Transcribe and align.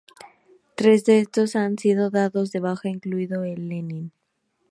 Tres 0.75 1.05
de 1.05 1.19
estos 1.19 1.55
han 1.55 1.77
sido 1.77 2.09
dados 2.09 2.51
de 2.51 2.59
baja, 2.59 2.89
incluido 2.89 3.43
el 3.43 3.69
"Lenin". 3.69 4.11